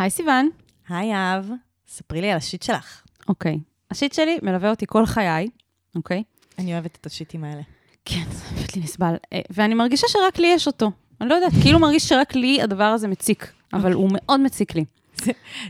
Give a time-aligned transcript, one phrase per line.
[0.00, 0.48] היי סיוון.
[0.88, 1.44] היי אהב,
[1.88, 3.02] ספרי לי על השיט שלך.
[3.28, 3.58] אוקיי.
[3.90, 5.48] השיט שלי מלווה אותי כל חיי,
[5.96, 6.22] אוקיי?
[6.58, 7.62] אני אוהבת את השיטים האלה.
[8.04, 9.14] כן, זה לי נסבל.
[9.32, 10.90] אה, ואני מרגישה שרק לי יש אותו.
[11.20, 14.84] אני לא יודעת, כאילו מרגיש שרק לי הדבר הזה מציק, אבל הוא מאוד מציק לי.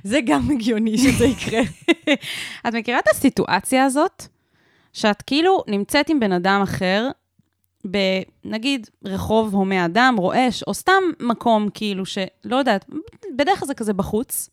[0.05, 1.61] זה גם הגיוני שזה יקרה.
[2.69, 4.27] את מכירה את הסיטואציה הזאת,
[4.93, 7.09] שאת כאילו נמצאת עם בן אדם אחר,
[7.85, 12.85] בנגיד רחוב הומה אדם, רועש, או סתם מקום כאילו שלא יודעת,
[13.37, 14.51] בדרך כלל זה כזה בחוץ,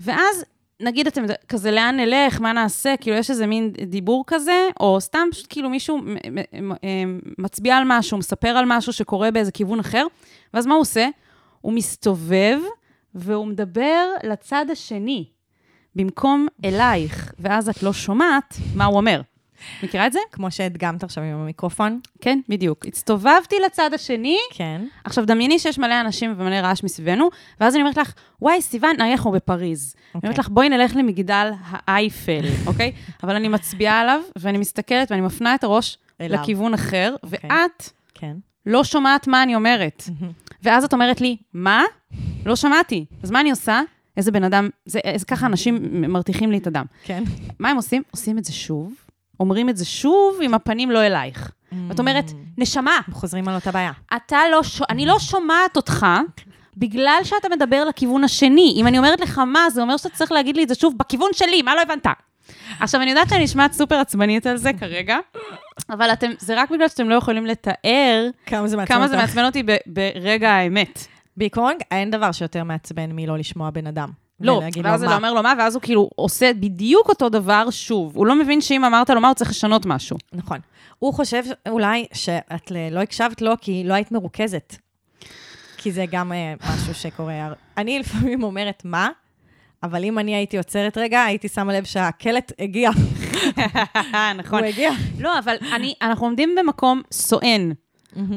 [0.00, 0.44] ואז
[0.80, 5.28] נגיד אתם כזה, לאן נלך, מה נעשה, כאילו יש איזה מין דיבור כזה, או סתם
[5.30, 10.06] פשוט כאילו מישהו מ- מצביע על משהו, מספר על משהו שקורה באיזה כיוון אחר,
[10.54, 11.08] ואז מה הוא עושה?
[11.60, 12.58] הוא מסתובב
[13.14, 15.24] והוא מדבר לצד השני,
[15.94, 19.20] במקום אלייך, ואז את לא שומעת מה הוא אומר.
[19.82, 20.18] מכירה את זה?
[20.32, 22.00] כמו שהדגמת עכשיו עם המיקרופון.
[22.20, 22.86] כן, בדיוק.
[22.86, 24.80] הצטובבתי לצד השני, כן.
[25.04, 27.28] עכשיו, דמייני שיש מלא אנשים ומלא רעש מסביבנו,
[27.60, 29.94] ואז אני אומרת לך, וואי, סיוון, אנחנו בפריז.
[30.14, 31.50] אני אומרת לך, בואי נלך למגדל
[31.86, 32.92] האייפל, אוקיי?
[33.22, 36.42] אבל אני מצביעה עליו, ואני מסתכלת, ואני מפנה את הראש אליו.
[36.42, 37.38] לכיוון אחר, אוקיי.
[37.42, 38.36] ואת כן.
[38.66, 40.02] לא שומעת מה אני אומרת.
[40.62, 41.82] ואז את אומרת לי, מה?
[42.46, 43.04] לא שמעתי.
[43.22, 43.80] אז מה אני עושה?
[44.16, 45.78] איזה בן אדם, זה, איזה ככה אנשים
[46.12, 46.84] מרתיחים לי את הדם.
[47.04, 47.24] כן.
[47.58, 48.02] מה הם עושים?
[48.10, 48.94] עושים את זה שוב,
[49.40, 51.50] אומרים את זה שוב עם הפנים לא אלייך.
[51.88, 52.24] ואת אומרת,
[52.58, 53.92] נשמה, חוזרים על אותה בעיה.
[54.16, 54.82] אתה לא, ש...
[54.90, 56.06] אני לא שומעת אותך
[56.76, 58.74] בגלל שאתה מדבר לכיוון השני.
[58.76, 61.30] אם אני אומרת לך מה, זה אומר שאתה צריך להגיד לי את זה שוב בכיוון
[61.32, 62.06] שלי, מה לא הבנת?
[62.80, 65.18] עכשיו, אני יודעת שאני נשמעת סופר עצבנית על זה כרגע,
[65.90, 69.26] אבל אתם, זה רק בגלל שאתם לא יכולים לתאר כמה זה מעצבן כמה זה אותך.
[69.26, 71.06] מעצבן אותי ברגע האמת.
[71.36, 74.25] בעיקרון, אין דבר שיותר מעצבן מלא לשמוע בן אדם.
[74.40, 75.06] לא, ואז מה.
[75.06, 78.16] אתה אומר לו מה, ואז הוא כאילו עושה בדיוק אותו דבר שוב.
[78.16, 80.16] הוא לא מבין שאם אמרת לו מה, הוא צריך לשנות משהו.
[80.32, 80.58] נכון.
[80.98, 84.76] הוא חושב אולי שאת לא הקשבת לו כי לא היית מרוכזת.
[85.76, 87.52] כי זה גם אה, משהו שקורה.
[87.76, 89.08] אני לפעמים אומרת מה,
[89.82, 92.90] אבל אם אני הייתי עוצרת רגע, הייתי שמה לב שהקלט הגיע.
[94.38, 94.58] נכון.
[94.58, 94.90] הוא הגיע.
[95.18, 97.70] לא, אבל אני, אנחנו עומדים במקום סואן,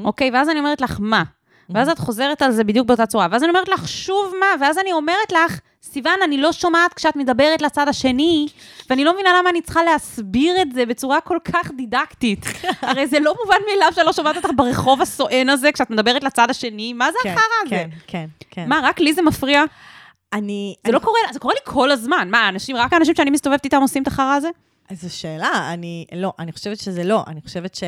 [0.04, 0.32] אוקיי?
[0.34, 1.24] ואז אני אומרת לך, מה?
[1.70, 3.28] ואז את חוזרת על זה בדיוק באותה צורה.
[3.32, 4.46] ואז אני אומרת לך, שוב מה?
[4.62, 8.48] ואז אני אומרת לך, סיוון, אני לא שומעת כשאת מדברת לצד השני,
[8.90, 12.46] ואני לא מבינה למה אני צריכה להסביר את זה בצורה כל כך דידקטית.
[12.82, 16.50] הרי זה לא מובן מאליו שאני לא שומעת אותך ברחוב הסואן הזה כשאת מדברת לצד
[16.50, 16.94] השני.
[16.94, 17.76] מה זה כן, החרא הזה?
[17.76, 18.70] כן, כן, כן.
[18.70, 19.64] מה, רק לי זה מפריע?
[20.34, 20.76] אני...
[20.86, 22.28] זה לא קורה, זה קורה לי כל הזמן.
[22.32, 24.50] מה, אנשים, רק האנשים שאני מסתובבת איתם עושים את החרא הזה?
[24.92, 26.06] זו שאלה, אני...
[26.16, 27.24] לא, אני חושבת שזה לא.
[27.28, 27.84] אני חושבת ש...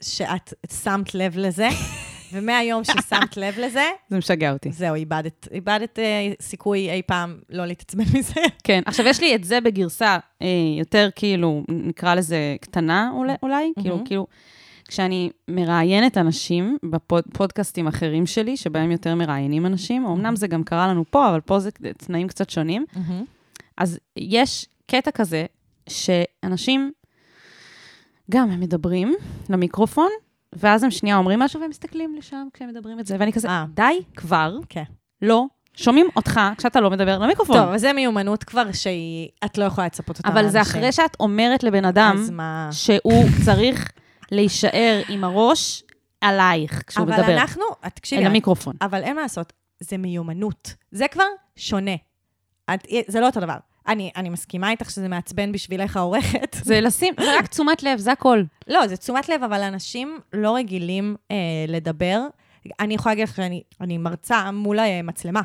[0.00, 1.68] שאת שמת לב לזה,
[2.32, 4.72] ומהיום ששמת לב לזה, זה משגע אותי.
[4.72, 8.40] זהו, איבדת, איבדת אה, סיכוי אי פעם לא להתעצבן מזה.
[8.64, 10.46] כן, עכשיו יש לי את זה בגרסה אה,
[10.78, 14.06] יותר כאילו, נקרא לזה קטנה אולי, אולי כאילו, מהמם.
[14.06, 14.26] כאילו,
[14.88, 21.04] כשאני מראיינת אנשים בפודקאסטים אחרים שלי, שבהם יותר מראיינים אנשים, אמנם זה גם קרה לנו
[21.10, 22.84] פה, אבל פה זה תנאים קצת שונים,
[23.76, 25.46] אז יש קטע כזה
[25.88, 26.92] שאנשים,
[28.30, 29.14] גם הם מדברים
[29.48, 30.10] למיקרופון,
[30.52, 33.64] ואז הם שנייה אומרים משהו והם מסתכלים לשם כשהם מדברים את זה, ואני כזה, אה.
[33.74, 34.82] די כבר, כן.
[35.22, 35.44] לא,
[35.74, 37.56] שומעים אותך כשאתה לא מדבר למיקרופון.
[37.56, 39.28] טוב, אז זה מיומנות כבר שהיא...
[39.44, 40.28] את לא יכולה לצפות אותה.
[40.28, 40.62] אבל זה.
[40.62, 42.68] אחרי שאת אומרת לבן אדם מה...
[42.72, 43.92] שהוא צריך
[44.32, 45.82] להישאר עם הראש
[46.20, 47.62] עלייך כשהוא אבל מדבר, אנחנו...
[47.94, 48.74] תקשיבי, אל המיקרופון.
[48.82, 50.74] אבל אין מה לעשות, זה מיומנות.
[50.90, 51.24] זה כבר
[51.56, 51.94] שונה.
[52.74, 53.56] את, זה לא אותו דבר.
[53.88, 56.56] אני, אני מסכימה איתך שזה מעצבן בשבילך העורכת.
[56.64, 58.42] זה לשים, זה רק תשומת לב, זה הכל.
[58.68, 61.36] לא, זה תשומת לב, אבל אנשים לא רגילים אה,
[61.68, 62.20] לדבר.
[62.80, 65.40] אני יכולה להגיד לך שאני אני מרצה מול אה, מצלמה.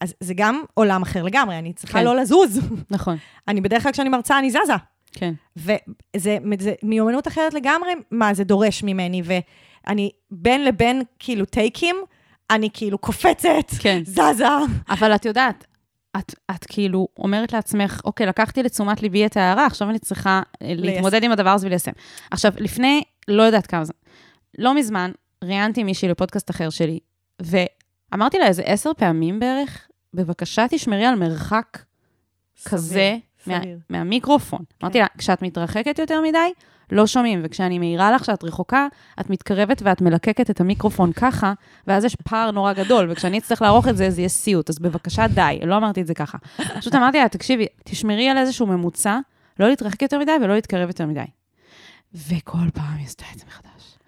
[0.00, 2.04] אז זה גם עולם אחר לגמרי, אני צריכה כן.
[2.04, 2.60] לא לזוז.
[2.90, 3.16] נכון,
[3.48, 4.74] אני בדרך כלל כשאני מרצה, אני זזה.
[5.12, 5.32] כן.
[5.56, 11.96] וזה זה מיומנות אחרת לגמרי, מה זה דורש ממני, ואני בין לבין כאילו טייקים,
[12.50, 14.02] אני כאילו קופצת, כן.
[14.04, 14.46] זזה.
[14.88, 15.66] אבל את יודעת,
[16.16, 20.72] את, את כאילו אומרת לעצמך, אוקיי, לקחתי לתשומת ליבי את ההערה, עכשיו אני צריכה אה,
[20.76, 21.92] להתמודד עם הדבר הזה וליישם.
[22.30, 23.96] עכשיו, לפני, לא יודעת כמה זמן,
[24.58, 25.10] לא מזמן,
[25.44, 26.98] ראיינתי מישהי לפודקאסט אחר שלי,
[27.42, 31.78] ואמרתי לה איזה עשר פעמים בערך, בבקשה תשמרי על מרחק
[32.64, 33.16] כזה
[33.46, 33.78] מה, סביר.
[33.90, 34.64] מהמיקרופון.
[34.82, 36.52] אמרתי לה, כשאת מתרחקת יותר מדי,
[36.92, 38.86] לא שומעים, וכשאני מעירה לך שאת רחוקה,
[39.20, 41.52] את מתקרבת ואת מלקקת את המיקרופון ככה,
[41.86, 45.26] ואז יש פער נורא גדול, וכשאני אצטרך לערוך את זה, זה יהיה סיוט, אז בבקשה
[45.28, 46.38] די, לא אמרתי את זה ככה.
[46.78, 49.18] פשוט אמרתי לה, תקשיבי, תשמרי על איזשהו ממוצע,
[49.60, 51.24] לא להתרחק יותר מדי ולא להתקרב יותר מדי.
[52.14, 53.98] וכל פעם היא עשתה את זה מחדש.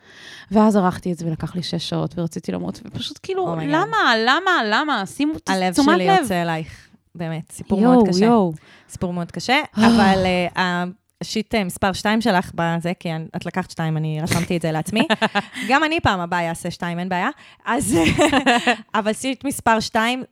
[0.51, 3.63] ואז ערכתי את זה ולקח לי שש שעות ורציתי למות, ופשוט כאילו, Oh God.
[3.65, 3.97] למה,
[4.27, 6.19] למה, למה, שימו ת- הלב תשומת שלי לב.
[6.23, 8.25] יוצא אלייך, באמת, סיפור יואו, מאוד קשה.
[8.25, 8.53] יואו.
[8.89, 10.25] סיפור מאוד קשה, אבל
[10.59, 10.85] ה-
[11.23, 15.03] שיט אה, מספר 2 שלך בזה, כי את לקחת 2, אני רשמתי את זה לעצמי.
[15.69, 17.29] גם אני פעם הבאה אעשה 2, אין בעיה.
[17.65, 17.99] אז,
[18.95, 20.23] אבל שיט מספר 2,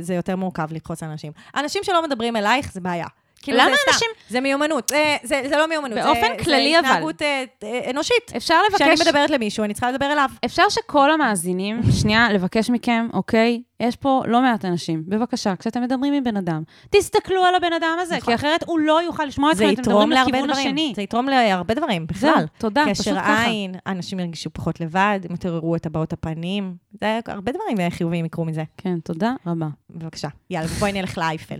[0.00, 1.32] זה יותר מורכב לדחוס אנשים.
[1.56, 3.06] אנשים שלא מדברים אלייך, זה בעיה.
[3.42, 5.98] כאילו, למה זה סתם, אנשים- זה מיומנות, אה, זה, זה לא מיומנות.
[5.98, 6.88] באופן זה, כללי, זה אבל.
[6.88, 8.32] התנהגות אה, אה, אנושית.
[8.36, 9.06] אפשר כשאני לבקש...
[9.06, 10.30] מדברת למישהו, אני צריכה לדבר אליו.
[10.44, 13.62] אפשר שכל המאזינים, שנייה, לבקש מכם, אוקיי?
[13.84, 15.02] יש פה לא מעט אנשים.
[15.06, 18.26] בבקשה, כשאתם מדברים עם בן אדם, תסתכלו על הבן אדם הזה, נכון.
[18.26, 20.66] כי אחרת הוא לא יוכל לשמוע זה אתכם, אתם מדברים לכיוון דברים.
[20.66, 20.92] השני.
[20.96, 22.46] זה יתרום להרבה דברים, זהו, בכלל.
[22.58, 23.44] תודה, פשוט קשר ככה.
[23.44, 26.76] עין, אנשים ירגישו פחות לבד, הם יתעוררו את הבעות הפנים.
[27.00, 28.64] זה הרבה דברים חיוביים יקרו מזה.
[28.76, 29.68] כן, תודה רבה.
[29.90, 30.28] בבקשה.
[30.50, 31.58] יאללה, בואי נלך לאייפל.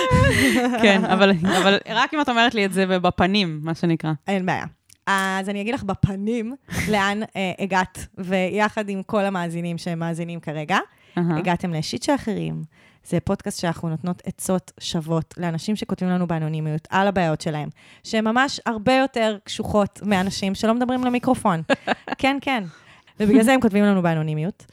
[0.82, 4.12] כן, אבל, אבל רק אם את אומרת לי את זה בפנים, מה שנקרא.
[4.26, 4.64] אין בעיה.
[5.06, 6.54] אז אני אגיד לך בפנים
[6.90, 10.78] לאן אה, הגעת, ויחד עם כל המאזינים שהם מאזינים כרגע,
[11.18, 11.38] אהה.
[11.38, 12.62] הגעתם לשיט של אחרים.
[13.06, 17.68] זה פודקאסט שאנחנו נותנות עצות שוות לאנשים שכותבים לנו באנונימיות על הבעיות שלהם,
[18.04, 21.62] שהן ממש הרבה יותר קשוחות מאנשים שלא מדברים למיקרופון.
[22.18, 22.64] כן, כן.
[23.20, 24.66] ובגלל זה הם כותבים לנו באנונימיות.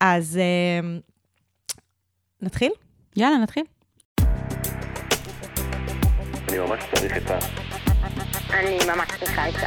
[0.00, 0.88] אז אה,
[2.42, 2.72] נתחיל?
[3.16, 3.64] יאללה, נתחיל.
[6.48, 7.38] אני ממש צריך את ה...
[8.50, 9.66] אני ממש צריכה עצה.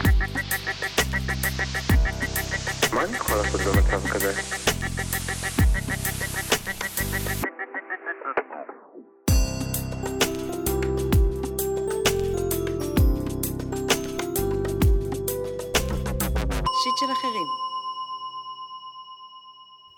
[2.93, 4.33] מה אני יכול לעשות במצב כזה?
[17.01, 17.47] של אחרים.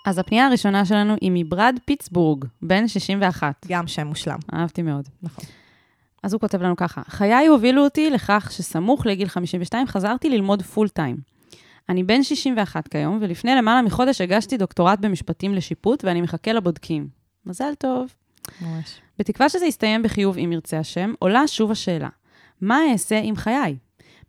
[0.05, 3.65] אז הפנייה הראשונה שלנו היא מברד פיטסבורג, בן 61.
[3.67, 4.37] גם שם מושלם.
[4.53, 5.09] אהבתי מאוד.
[5.23, 5.45] נכון.
[6.23, 10.89] אז הוא כותב לנו ככה, חיי הובילו אותי לכך שסמוך לגיל 52 חזרתי ללמוד פול
[10.89, 11.17] טיים.
[11.89, 17.07] אני בן 61 כיום, ולפני למעלה מחודש הגשתי דוקטורט במשפטים לשיפוט, ואני מחכה לבודקים.
[17.45, 18.13] מזל טוב.
[18.61, 18.95] ממש.
[19.19, 22.09] בתקווה שזה יסתיים בחיוב אם ירצה השם, עולה שוב השאלה,
[22.61, 23.77] מה אעשה עם חיי?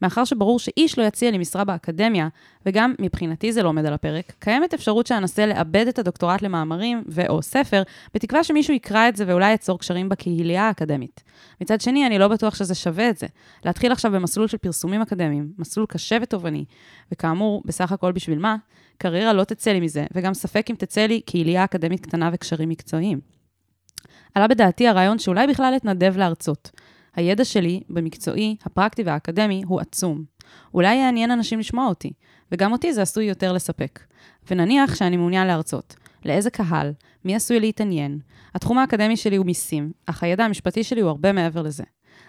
[0.04, 2.28] מאחר שברור שאיש לא יציע לי משרה באקדמיה,
[2.66, 7.42] וגם מבחינתי זה לא עומד על הפרק, קיימת אפשרות שאנסה לאבד את הדוקטורט למאמרים ו/או
[7.42, 7.82] ספר,
[8.14, 11.24] בתקווה שמישהו יקרא את זה ואולי ייצור קשרים בקהילייה האקדמית.
[11.60, 13.26] מצד שני, אני לא בטוח שזה שווה את זה.
[13.64, 16.64] להתחיל עכשיו במסלול של פרסומים אקדמיים, מסלול קשה ותובעני,
[17.12, 18.56] וכאמור, בסך הכל בשביל מה?
[18.98, 23.20] קריירה לא תצא לי מזה, וגם ספק אם תצא לי קהילייה אקדמית קטנה וקשרים מקצועיים.
[24.34, 26.70] עלה בדעתי הרעיון שאולי בכלל אתנדב להרצות.
[27.16, 30.24] הידע שלי, במקצועי, הפרקטי והאקדמי, הוא עצום.
[30.74, 32.12] אולי יעניין אנשים לשמוע אותי,
[32.52, 34.00] וגם אותי זה עשוי יותר לספק.
[34.50, 35.96] ונניח שאני מעוניין להרצות.
[36.24, 36.92] לאיזה קהל?
[37.24, 38.18] מי עשוי להתעניין?
[38.54, 41.84] התחום האקדמי שלי הוא מיסים, אך הידע המשפטי שלי הוא הרבה מעבר לזה.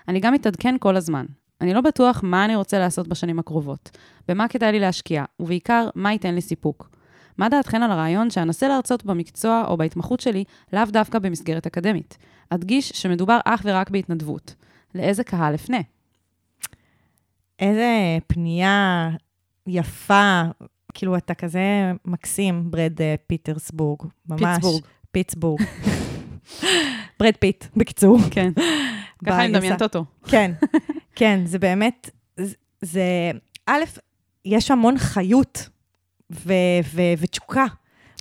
[0.07, 1.25] אני גם מתעדכן כל הזמן.
[1.61, 3.97] אני לא בטוח מה אני רוצה לעשות בשנים הקרובות,
[4.27, 6.89] במה כדאי לי להשקיע, ובעיקר, מה ייתן לי סיפוק.
[7.37, 10.43] מה דעתכן על הרעיון שאנסה להרצות במקצוע או בהתמחות שלי,
[10.73, 12.17] לאו דווקא במסגרת אקדמית?
[12.49, 14.55] אדגיש שמדובר אך ורק בהתנדבות.
[14.95, 15.77] לאיזה קהל אפנה?
[17.59, 17.89] איזה
[18.27, 19.09] פנייה
[19.67, 20.41] יפה,
[20.93, 21.61] כאילו אתה כזה
[22.05, 23.99] מקסים, ברד אה, פיטרסבורג.
[24.29, 24.41] ממש.
[24.41, 24.83] פיטסבורג.
[25.11, 25.61] פיטסבורג.
[27.19, 28.17] ברד פיט, בקיצור.
[28.31, 28.51] כן.
[29.25, 29.53] ככה אני.
[29.53, 30.05] מדמיינת אותו.
[30.31, 30.51] כן,
[31.15, 32.09] כן, זה באמת,
[32.81, 33.31] זה-
[33.65, 33.83] א',
[34.45, 35.69] יש המון חיות
[36.31, 36.53] ו-
[36.93, 37.65] ו- ותשוקה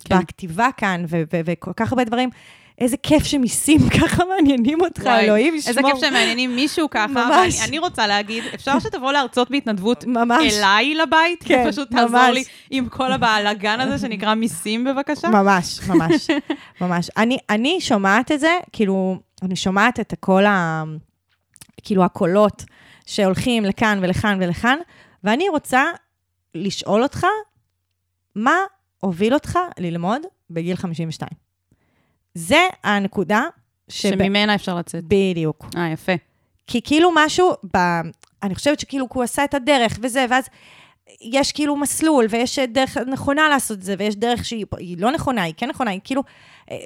[0.05, 0.19] כן.
[0.19, 2.29] בכתיבה כאן, ו- ו- וכל כך הרבה דברים.
[2.79, 5.69] איזה כיף שמיסים ככה מעניינים אותך, וואי, אלוהים ישמור.
[5.69, 7.55] איזה כיף שהם מעניינים מישהו ככה, ממש.
[7.55, 10.53] ואני אני רוצה להגיד, אפשר שתבוא להרצות בהתנדבות ממש.
[10.53, 11.43] אליי לבית?
[11.43, 12.33] כן, פשוט תעזור ממש.
[12.33, 15.27] לי עם כל הבלאגן הזה שנקרא מיסים בבקשה.
[15.29, 16.27] ממש, ממש,
[16.81, 17.09] ממש.
[17.17, 20.83] אני, אני שומעת את זה, כאילו, אני שומעת את כל ה...
[21.83, 22.63] כאילו, הקולות
[23.05, 24.77] שהולכים לכאן ולכאן ולכאן,
[25.23, 25.83] ואני רוצה
[26.55, 27.25] לשאול אותך,
[28.35, 28.55] מה
[28.99, 31.44] הוביל אותך ללמוד בגיל 52?
[32.35, 33.43] זה הנקודה
[33.89, 34.09] שב...
[34.09, 35.03] שממנה אפשר לצאת.
[35.07, 35.65] בדיוק.
[35.77, 36.11] אה, יפה.
[36.67, 37.77] כי כאילו משהו, ב...
[38.43, 40.45] אני חושבת שכאילו הוא עשה את הדרך וזה, ואז
[41.21, 45.43] יש כאילו מסלול, ויש דרך נכונה לעשות את זה, ויש דרך שהיא היא לא נכונה,
[45.43, 46.23] היא כן נכונה, היא כאילו...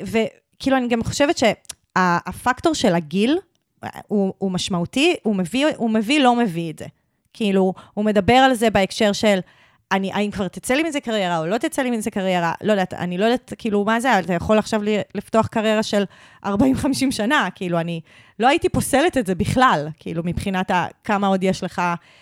[0.01, 3.37] וכאילו, אני גם חושבת שהפקטור של הגיל
[4.07, 6.85] הוא, הוא משמעותי, הוא מביא, הוא מביא, לא מביא את זה.
[7.33, 9.39] כאילו, הוא מדבר על זה בהקשר של...
[9.91, 12.93] אני, האם כבר תצא לי מזה קריירה או לא תצא לי מזה קריירה, לא יודעת,
[12.93, 14.81] אני לא יודעת, כאילו, מה זה, אתה יכול עכשיו
[15.15, 16.03] לפתוח קריירה של
[16.45, 16.49] 40-50
[17.11, 18.01] שנה, כאילו, אני
[18.39, 20.71] לא הייתי פוסלת את זה בכלל, כאילו, מבחינת
[21.03, 21.81] כמה עוד יש לך,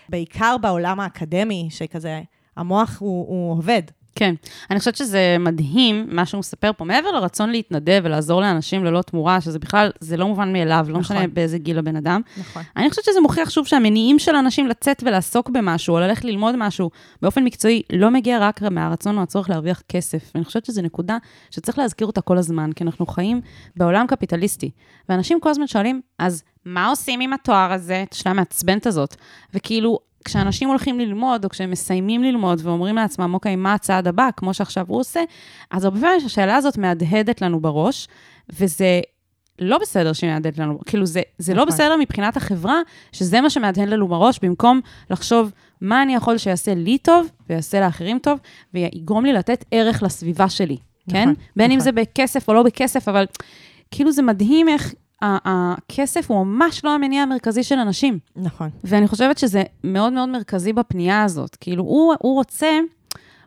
[0.10, 2.22] בעיקר בעולם האקדמי, שכזה,
[2.58, 3.82] המוח הוא, הוא עובד.
[4.18, 4.36] כן.
[4.72, 9.42] אני חושבת שזה מדהים, מה שהוא מספר פה, מעבר לרצון להתנדב ולעזור לאנשים ללא תמורה,
[9.42, 11.34] שזה בכלל, זה לא מובן מאליו, לא משנה נכון.
[11.34, 12.22] באיזה גיל הבן אדם.
[12.38, 12.64] נכון.
[12.78, 16.90] אני חושבת שזה מוכיח שוב שהמניעים של אנשים לצאת ולעסוק במשהו, או ללכת ללמוד משהו
[17.22, 20.32] באופן מקצועי, לא מגיע רק מהרצון או הצורך להרוויח כסף.
[20.36, 21.18] ואני חושבת שזו נקודה
[21.52, 23.42] שצריך להזכיר אותה כל הזמן, כי אנחנו חיים
[23.76, 24.72] בעולם קפיטליסטי.
[25.10, 28.04] ואנשים כל הזמן שואלים, אז מה עושים עם התואר הזה?
[28.08, 29.16] את השאלה המעצבנת הזאת.
[29.54, 34.54] וכאילו, כשאנשים הולכים ללמוד, או כשהם מסיימים ללמוד ואומרים לעצמם, אוקיי, מה הצעד הבא, כמו
[34.54, 35.20] שעכשיו הוא עושה,
[35.72, 38.08] אז הרבה פעמים השאלה הזאת מהדהדת לנו בראש,
[38.50, 39.02] וזה
[39.60, 41.74] לא בסדר שהיא מהדהדת לנו, כאילו זה, זה לא נכון.
[41.74, 42.82] בסדר מבחינת החברה,
[43.12, 48.20] שזה מה שמהדהד לנו בראש, במקום לחשוב מה אני יכול שיעשה לי טוב, ויעשה לאחרים
[48.20, 48.40] טוב,
[48.74, 50.78] ויגרום לי לתת ערך לסביבה שלי,
[51.12, 51.22] כן?
[51.22, 51.84] נכון, בין אם נכון.
[51.84, 53.26] זה בכסף או לא בכסף, אבל
[53.92, 58.20] כאילו זה מדהים איך הכסף הוא ממש לא המניע המרכזי של אנשים.
[58.36, 58.70] נכון.
[58.84, 61.56] ואני חושבת שזה מאוד מאוד מרכזי בפנייה הזאת.
[61.56, 62.80] כאילו, הוא, הוא רוצה,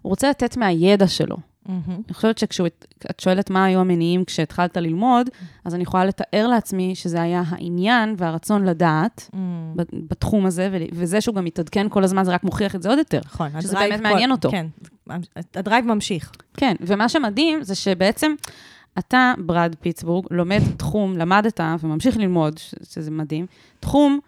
[0.02, 1.36] הוא רוצה לתת מהידע שלו.
[1.66, 1.82] מהמם.
[2.06, 2.86] אני חושבת שכשאת
[3.20, 5.30] שואלת מה היו המניעים כשהתחלת ללמוד,
[5.64, 9.30] אז אני יכולה לתאר לעצמי שזה היה העניין והרצון לדעת.
[9.76, 12.98] ב- בתחום הזה, וזה שהוא גם מתעדכן כל הזמן, זה רק מוכיח את זה עוד
[12.98, 13.20] יותר.
[13.24, 13.48] נכון.
[13.60, 14.50] שזה באמת כל- מעניין אותו.
[14.50, 14.66] כן.
[15.54, 16.32] ה drive ממשיך.
[16.56, 18.32] כן, ומה שמדהים זה שבעצם
[18.98, 23.46] אתה, ברד פיטסבורג, לומד תחום, למדת וממשיך ללמוד, ש- שזה מדהים,
[23.80, 24.18] תחום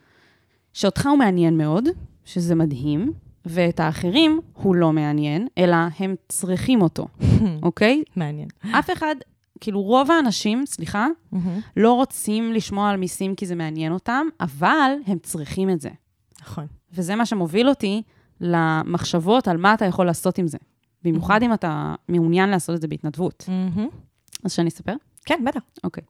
[0.73, 1.85] שאותך הוא מעניין מאוד,
[2.25, 3.13] שזה מדהים,
[3.47, 7.07] ואת האחרים הוא לא מעניין, אלא הם צריכים אותו,
[7.63, 8.03] אוקיי?
[8.17, 8.49] מעניין.
[8.71, 9.15] אף אחד,
[9.61, 11.07] כאילו רוב האנשים, סליחה.
[11.77, 15.89] לא רוצים לשמוע על מיסים כי זה מעניין אותם, אבל הם צריכים את זה.
[16.43, 16.67] נכון.
[16.93, 18.03] וזה מה שמוביל אותי
[18.41, 20.59] למחשבות על מה אתה יכול לעשות עם זה.
[21.05, 23.49] במיוחד אם אתה מעוניין לעשות את זה בהתנדבות.
[24.45, 24.95] אז שאני אספר?
[25.25, 25.61] כן, בטח.
[25.85, 26.05] אוקיי.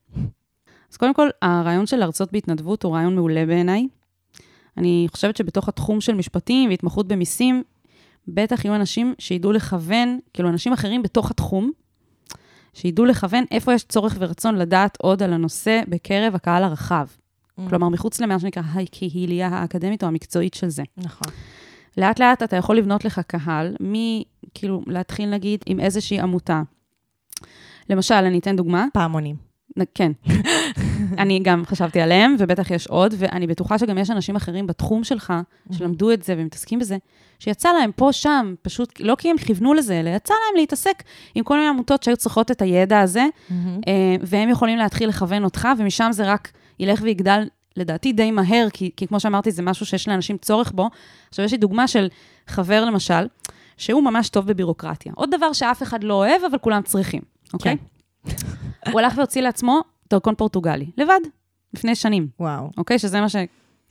[0.92, 3.86] אז קודם כל, הרעיון של להרצות בהתנדבות הוא רעיון מעולה בעיניי.
[4.76, 7.62] אני חושבת שבתוך התחום של משפטים והתמחות במיסים,
[8.28, 11.70] בטח יהיו אנשים שידעו לכוון, כאילו אנשים אחרים בתוך התחום,
[12.74, 17.06] שידעו לכוון איפה יש צורך ורצון לדעת עוד על הנושא בקרב הקהל הרחב.
[17.68, 20.82] כלומר, מחוץ למה שנקרא הקהילייה האקדמית או המקצועית של זה.
[20.96, 21.32] נכון.
[21.96, 23.94] לאט לאט אתה יכול לבנות לך קהל, מ...
[24.54, 26.62] כאילו, להתחיל נגיד עם איזושהי עמותה.
[27.90, 28.86] למשל, אני אתן דוגמה.
[28.92, 29.52] פעמונים.
[29.94, 30.12] כן.
[31.18, 35.32] אני גם חשבתי עליהם, ובטח יש עוד, ואני בטוחה שגם יש אנשים אחרים בתחום שלך,
[35.72, 36.96] שלמדו את זה ומתעסקים בזה,
[37.38, 41.02] שיצא להם פה, שם, פשוט, לא כי הם כיוונו לזה, אלא יצא להם להתעסק
[41.34, 43.80] עם כל מיני עמותות שהיו צריכות את הידע הזה, מהמם.
[43.88, 48.90] אה, והם יכולים להתחיל לכוון אותך, ומשם זה רק ילך ויגדל, לדעתי, די מהר, כי,
[48.96, 50.90] כי כמו שאמרתי, זה משהו שיש לאנשים צורך בו.
[51.28, 52.08] עכשיו, יש לי דוגמה של
[52.46, 53.26] חבר, למשל,
[53.76, 55.12] שהוא ממש טוב בבירוקרטיה.
[55.16, 57.22] עוד דבר שאף אחד לא אוהב, אבל כולם צריכים,
[57.54, 57.76] אוקיי?
[58.92, 59.80] הוא הלך והוציא לעצמו
[60.10, 61.20] דרכון פורטוגלי, לבד,
[61.74, 62.70] לפני שנים, וואו.
[62.76, 62.98] אוקיי?
[62.98, 63.26] שזה מה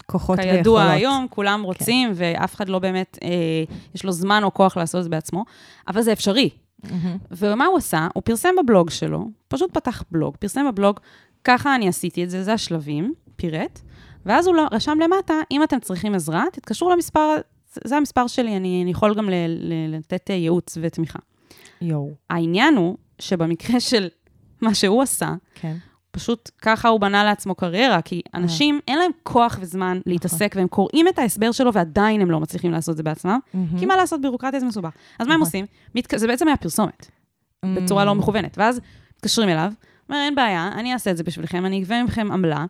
[0.06, 0.56] כוחות ויכולות.
[0.56, 3.30] שכידוע היום כולם רוצים, ואף אחד לא באמת, אה,
[3.96, 5.46] יש לו זמן או כוח לעשות את זה בעצמו,
[5.88, 6.50] אבל זה אפשרי.
[6.84, 7.18] מהמם.
[7.32, 8.08] ומה הוא עשה?
[8.14, 11.00] הוא פרסם בבלוג שלו, פשוט פתח בלוג, פרסם בבלוג,
[11.44, 13.80] ככה אני עשיתי את זה, זה השלבים, פירט,
[14.26, 17.36] ואז הוא לא- רשם למטה, אם אתם צריכים עזרה, תתקשרו למספר,
[17.74, 21.20] זה- זה המספר שלי, אני, אני יכול גם ל, ל, לתת אה, ייעוץ ותמיכה.
[21.82, 22.12] יואו.
[22.30, 24.08] העניין הוא שבמקרה של
[24.62, 25.76] מה שהוא עשה, כן.
[26.12, 31.08] פשוט ככה הוא בנה לעצמו קריירה, כי אנשים, אין להם כוח וזמן להתעסק, והם קוראים
[31.08, 33.40] את ההסבר שלו ועדיין הם לא מצליחים לעשות את זה בעצמם.
[33.80, 34.92] כי מה לעשות, בירוקרטיה זה מסובך.
[35.20, 35.48] אז מה הם נכון.
[35.48, 35.66] עושים?
[36.16, 37.12] זה בעצם היה פרסומת.
[37.66, 38.58] בצורה לא מכוונת.
[38.58, 38.82] ואז
[39.16, 39.74] מתקשרים אליו,
[40.10, 42.66] אומר, אין בעיה, אני אעשה את זה בשבילכם, אני אגבה מכם עמלה,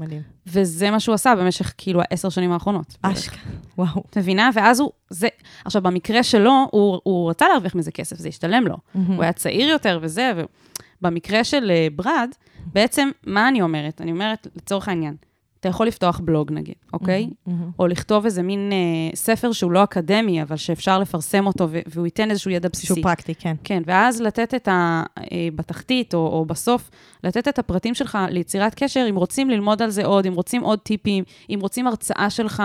[0.00, 0.22] מדהים.
[0.46, 2.96] וזה מה שהוא עשה במשך כאילו העשר שנים האחרונות.
[3.02, 3.38] אשכרה.
[3.78, 4.02] וואו.
[4.10, 4.50] את מבינה?
[4.54, 5.28] ואז הוא, זה,
[5.64, 8.76] עכשיו, במקרה שלו, הוא, הוא רצה להרוויח מזה כסף, זה השתלם לו.
[9.08, 10.32] הוא היה צעיר יותר וזה,
[11.00, 12.30] ובמקרה של אה, ברד,
[12.66, 14.00] בעצם, מה אני אומרת?
[14.00, 15.14] אני אומרת, לצורך העניין,
[15.62, 17.30] אתה יכול לפתוח בלוג נגיד, אוקיי?
[17.46, 17.70] מהמם.
[17.78, 22.30] או לכתוב איזה מין אה, ספר שהוא לא אקדמי, אבל שאפשר לפרסם אותו, והוא ייתן
[22.30, 22.86] איזשהו ידע בסיסי.
[22.86, 23.56] שהוא פרקטי, כן.
[23.64, 25.02] כן, ואז לתת את ה...
[25.18, 26.90] אה, בתחתית, או, או בסוף,
[27.24, 30.78] לתת את הפרטים שלך ליצירת קשר, אם רוצים ללמוד על זה עוד, אם רוצים עוד
[30.78, 32.62] טיפים, אם רוצים הרצאה שלך,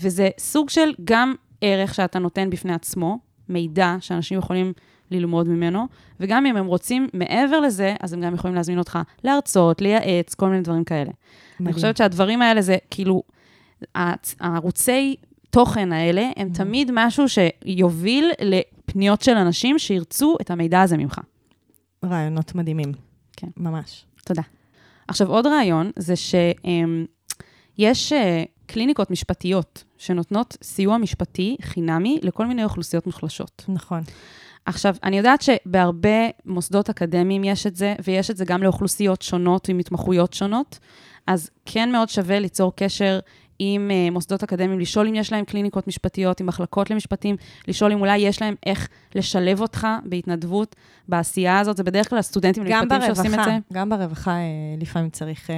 [0.00, 3.18] וזה סוג של גם ערך שאתה נותן בפני עצמו,
[3.48, 4.72] מידע שאנשים יכולים
[5.10, 5.86] ללמוד ממנו,
[6.20, 10.48] וגם אם הם רוצים מעבר לזה, אז הם גם יכולים להזמין אותך להרצות, לייעץ, כל
[10.48, 11.10] מיני דברים כאלה.
[11.10, 11.12] אני
[11.60, 11.74] מדהים.
[11.74, 13.22] חושבת שהדברים האלה זה כאילו,
[14.40, 15.16] הערוצי
[15.50, 16.56] תוכן האלה הם Mm-hmm.
[16.56, 21.20] תמיד משהו שיוביל לפניות של אנשים שירצו את המידע הזה ממך.
[22.04, 22.92] רעיונות מדהימים.
[23.36, 23.48] כן.
[23.56, 24.04] ממש.
[24.24, 24.42] תודה.
[25.08, 28.12] עכשיו, עוד רעיון זה שיש
[28.66, 33.64] קליניקות משפטיות שנותנות סיוע משפטי חינמי לכל מיני אוכלוסיות מוחלשות.
[33.68, 34.00] נכון.
[34.64, 39.68] עכשיו, אני יודעת שבהרבה מוסדות אקדמיים יש את זה, ויש את זה גם לאוכלוסיות שונות
[39.68, 40.78] עם התמחויות שונות,
[41.26, 43.20] אז כן מאוד שווה ליצור קשר
[43.62, 47.36] עם uh, מוסדות אקדמיים, לשאול אם יש להם קליניקות משפטיות, עם מחלקות למשפטים,
[47.68, 50.76] לשאול אם אולי יש להם איך לשלב אותך בהתנדבות,
[51.08, 51.76] בעשייה הזאת.
[51.76, 53.50] זה בדרך כלל הסטודנטים למשפטים שעושים את זה.
[53.50, 54.44] ברווחה, גם ברווחה אה,
[54.80, 55.56] לפעמים צריך אה,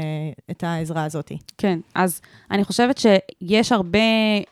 [0.50, 1.32] את העזרה הזאת.
[1.58, 3.98] כן, אז אני חושבת שיש הרבה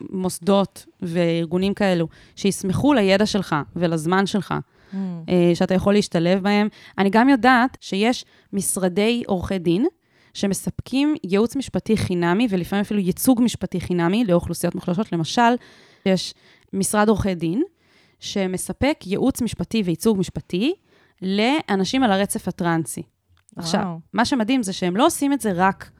[0.09, 4.53] מוסדות וארגונים כאלו שישמחו לידע שלך ולזמן שלך,
[4.91, 4.95] Mm.
[5.29, 6.67] אה, שאתה יכול להשתלב בהם.
[6.97, 9.85] אני גם יודעת שיש משרדי עורכי דין
[10.33, 15.11] שמספקים ייעוץ משפטי חינמי, ולפעמים אפילו ייצוג משפטי חינמי לאוכלוסיות מוחלשות.
[15.11, 15.55] למשל,
[16.05, 16.33] יש
[16.73, 17.63] משרד עורכי דין
[18.19, 20.73] שמספק ייעוץ משפטי וייצוג משפטי
[21.21, 23.01] לאנשים על הרצף הטרנסי.
[23.55, 23.99] עכשיו, וואו.
[24.13, 25.91] מה שמדהים זה שהם לא עושים את זה רק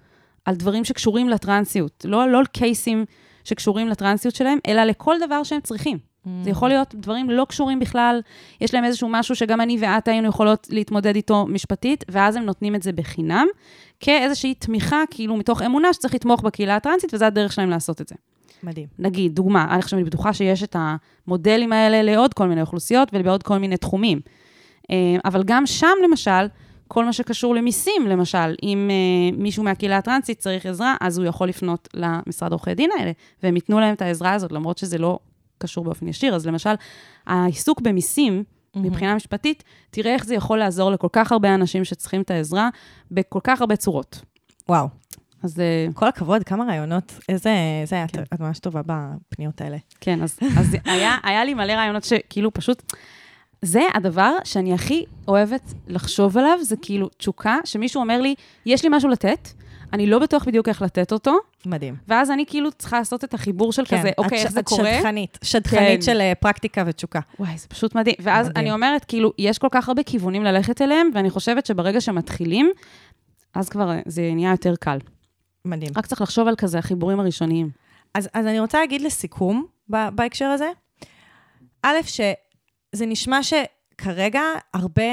[0.45, 3.05] על דברים שקשורים לטרנסיות, לא, לא על קייסים
[3.43, 6.10] שקשורים לטרנסיות שלהם, אלא לכל דבר שהם צריכים.
[6.43, 8.21] זה יכול להיות דברים לא קשורים בכלל,
[8.61, 12.75] יש להם איזשהו משהו שגם אני ואת היינו יכולות להתמודד איתו משפטית, ואז הם נותנים
[12.75, 13.47] את זה בחינם,
[13.99, 18.15] כאיזושהי תמיכה, כאילו מתוך אמונה שצריך לתמוך בקהילה הטרנסית, וזו הדרך שלהם לעשות את זה.
[18.63, 18.87] מדהים.
[18.99, 23.43] נגיד, דוגמה, אני עכשיו אני בטוחה שיש את המודלים האלה לעוד כל מיני אוכלוסיות ולעוד
[23.43, 24.19] כל מיני תחומים.
[24.91, 26.47] אה, אבל גם שם, למשל,
[26.87, 31.49] כל מה שקשור למיסים, למשל, אם אה, מישהו מהקהילה הטרנסית צריך עזרה, אז הוא יכול
[31.49, 33.11] לפנות למשרד עורכי דין האלה,
[33.43, 35.19] והם ייתנו להם את העזרה הזאת, למרות שזה לא
[35.61, 36.35] קשור באופן ישיר.
[36.35, 36.73] אז למשל,
[37.27, 38.43] העיסוק במיסים,
[38.75, 42.69] מבחינה משפטית, תראה איך זה יכול לעזור לכל כך הרבה אנשים שצריכים את העזרה,
[43.11, 44.21] בכל כך הרבה צורות.
[44.69, 44.87] וואו.
[45.43, 47.13] אז אה, כל הכבוד, כמה רעיונות.
[47.29, 48.23] איזה, איזה, כן.
[48.23, 49.77] את, את ממש טובה בפניות האלה.
[50.01, 52.93] כן, אז, אז היה, היה לי מלא רעיונות שכאילו פשוט...
[53.65, 58.89] זה הדבר שאני הכי אוהבת לחשוב עליו, זה כאילו תשוקה, שמישהו אומר לי, יש לי
[58.91, 59.47] משהו לתת,
[59.93, 61.95] אני לא בטוח בדיוק איך לתת אותו, מדהים.
[62.07, 64.65] ואז אני כאילו צריכה לעשות את החיבור של כזה, אוקיי, את איך ש- זה את
[64.65, 64.93] קורה?
[64.97, 66.01] שדכנית, שדכנית כן.
[66.01, 67.19] של אה, פרקטיקה ותשוקה.
[67.39, 68.15] וואי, זה פשוט מדהים.
[68.19, 68.65] ואז מדהים.
[68.65, 72.71] אני אומרת, כאילו, יש כל כך הרבה כיוונים ללכת אליהם, ואני חושבת שברגע שמתחילים,
[73.53, 74.97] אז כבר אה, זה נהיה יותר קל.
[75.65, 75.91] מדהים.
[75.97, 77.69] רק צריך לחשוב על כזה החיבורים הראשוניים.
[78.13, 80.69] אז, אז אני רוצה להגיד לסיכום ב- בהקשר הזה,
[81.83, 84.41] א', שזה נשמע שכרגע
[84.73, 85.03] הרבה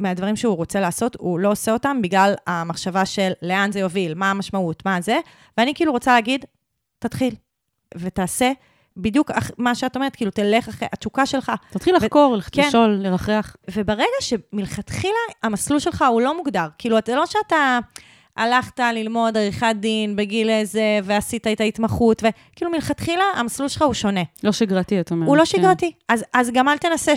[0.00, 4.30] מהדברים שהוא רוצה לעשות, הוא לא עושה אותם בגלל המחשבה של לאן זה יוביל, מה
[4.30, 5.18] המשמעות, מה זה,
[5.58, 6.44] ואני כאילו רוצה להגיד,
[6.98, 7.34] תתחיל
[7.94, 8.52] ותעשה
[8.96, 11.52] בדיוק מה שאת אומרת, כאילו תלך אחרי התשוקה שלך.
[11.70, 12.68] תתחיל לחקור, כן.
[12.68, 13.56] לשאול, לרחרח.
[13.74, 17.78] וברגע שמלכתחילה המסלול שלך הוא לא מוגדר, כאילו, זה לא שאתה
[18.36, 24.22] הלכת ללמוד עריכת דין בגיל איזה, ועשית את ההתמחות, וכאילו מלכתחילה המסלול שלך הוא שונה.
[24.44, 25.28] לא שגרתי, את אומרת.
[25.28, 25.46] הוא לא כן.
[25.46, 25.92] שגרתי.
[26.08, 27.12] אז, אז גם אל תנסה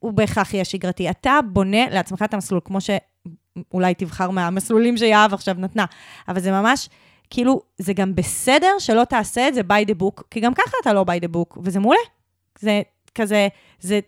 [0.00, 1.10] שהוא בהכרח יהיה שגרתי.
[1.10, 5.84] אתה בונה לעצמך את המסלול, כמו שאולי תבחר מהמסלולים שיהב עכשיו נתנה.
[6.28, 6.88] אבל זה ממש,
[7.30, 10.92] כאילו, זה גם בסדר שלא תעשה את זה by the book, כי גם ככה אתה
[10.92, 12.00] לא by the book, וזה מעולה.
[12.58, 12.82] זה
[13.14, 13.48] כזה,
[13.80, 14.00] זה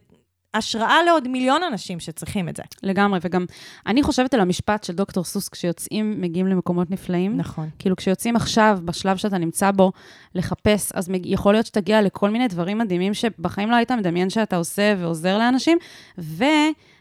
[0.55, 2.63] השראה לעוד מיליון אנשים שצריכים את זה.
[2.83, 3.45] לגמרי, וגם
[3.87, 7.37] אני חושבת על המשפט של דוקטור סוס, כשיוצאים, מגיעים למקומות נפלאים.
[7.37, 7.69] נכון.
[7.79, 9.93] כאילו, כשיוצאים עכשיו, בשלב שאתה נמצא בו,
[10.35, 14.57] לחפש, אז מג- יכול להיות שתגיע לכל מיני דברים מדהימים שבחיים לא היית מדמיין שאתה
[14.57, 15.79] עושה ועוזר לאנשים.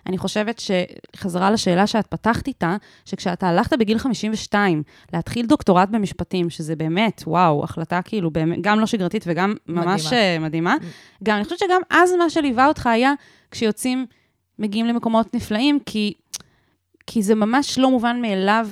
[0.08, 6.76] ואני חושבת שחזרה לשאלה שאת פתחת איתה, שכשאתה הלכת בגיל 52 להתחיל דוקטורט במשפטים, שזה
[6.76, 10.48] באמת, וואו, החלטה כאילו, באמת, גם לא שגרתית וגם ממש מדהימה.
[10.48, 10.76] מדהימה, מדהימה.
[11.24, 13.14] גם, אני חושבת שגם אז מה שליווה אותך היה
[13.52, 14.06] כשיוצאים,
[14.60, 16.14] מגיעים למקומות נפלאים, כי,
[17.08, 18.68] כי זה ממש לא מובן מאליו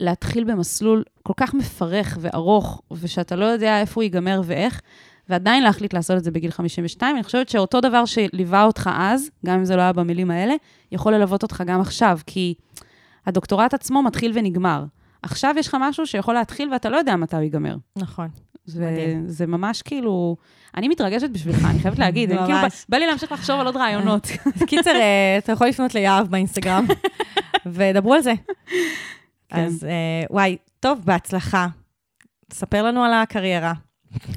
[0.00, 4.80] להתחיל במסלול כל כך מפרך וארוך, ושאתה לא יודע איפה הוא ייגמר ואיך,
[5.28, 7.16] ועדיין להחליט לעשות את זה בגיל 52.
[7.16, 10.54] אני חושבת שאותו דבר שליווה אותך אז, גם אם זה לא היה במילים האלה,
[10.92, 12.54] יכול ללוות אותך גם עכשיו, כי
[13.26, 14.84] הדוקטורט עצמו מתחיל ונגמר.
[15.22, 17.76] עכשיו יש לך משהו שיכול להתחיל ואתה לא יודע מתי הוא ייגמר.
[17.96, 18.28] נכון.
[18.64, 19.28] זה, מדהים.
[19.28, 20.36] זה ממש כאילו...
[20.76, 22.30] אני מתרגשת בשבילך, אני חייבת להגיד.
[22.30, 22.58] אני כאילו.
[22.88, 24.26] בא לי להמשיך לחשוב על עוד רעיונות.
[24.68, 26.86] קיצר, אה, אתה יכול לפנות ליהב באינסטגרם,
[27.66, 28.32] ודברו על זה.
[29.48, 29.64] כן.
[29.64, 31.66] אז אה, וואי, טוב, בהצלחה.
[32.52, 33.72] ספר לנו על הקריירה.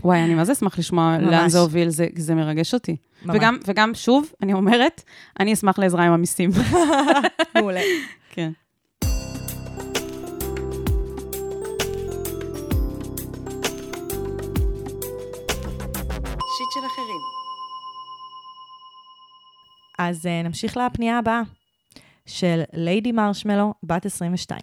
[0.04, 1.32] וואי, אני מה זה אשמח לשמוע ממש.
[1.32, 2.96] לאן זה הוביל, זה, זה מרגש אותי.
[3.26, 3.36] ממש.
[3.36, 5.04] וגם, וגם, שוב, אני אומרת,
[5.40, 6.50] אני אשמח לעזרה עם המיסים.
[7.56, 7.82] מעולה.
[8.30, 8.52] כן.
[16.58, 17.22] שיט של אחרים.
[20.00, 21.42] אז uh, נמשיך לפנייה הבאה,
[22.26, 24.62] של ליידי מרשמלו, בת 22.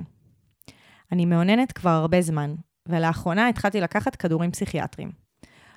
[1.13, 2.55] אני מאוננת כבר הרבה זמן,
[2.89, 5.11] ולאחרונה התחלתי לקחת כדורים פסיכיאטריים.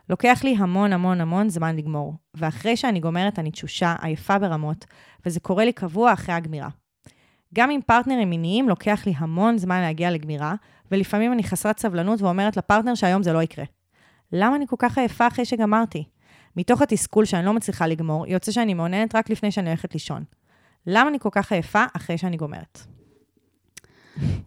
[0.09, 4.85] לוקח לי המון המון המון זמן לגמור, ואחרי שאני גומרת אני תשושה, עייפה ברמות,
[5.25, 6.69] וזה קורה לי קבוע אחרי הגמירה.
[7.53, 10.55] גם עם פרטנרים מיניים לוקח לי המון זמן להגיע לגמירה,
[10.91, 13.65] ולפעמים אני חסרת סבלנות ואומרת לפרטנר שהיום זה לא יקרה.
[14.31, 16.03] למה אני כל כך עייפה אחרי שגמרתי?
[16.55, 20.23] מתוך התסכול שאני לא מצליחה לגמור, יוצא שאני מאוננת רק לפני שאני הולכת לישון.
[20.87, 22.79] למה אני כל כך עייפה אחרי שאני גומרת?